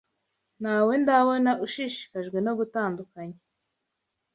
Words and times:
ntawe 0.61 0.93
ndabona 1.03 1.51
ushishikajwe 1.65 2.37
no 2.45 2.51
gutandukanya 2.59 3.39